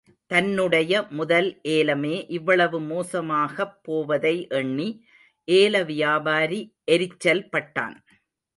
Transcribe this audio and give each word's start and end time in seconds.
தன்னுடைய 0.31 1.03
முதல் 1.09 1.59
ஏலமே 1.69 2.25
இவ்வளவு 2.29 2.79
மோசமாகப் 2.81 3.75
போவதை 3.81 4.47
எண்ணி 4.51 4.89
ஏலவியாபாரி 5.47 6.61
எரிச்சல் 6.85 7.49
பட்டான். 7.51 7.97